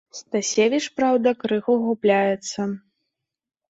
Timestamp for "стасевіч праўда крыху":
0.19-1.79